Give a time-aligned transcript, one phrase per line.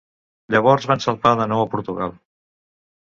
[0.53, 2.17] Llavors van salpar de nou a Portugal.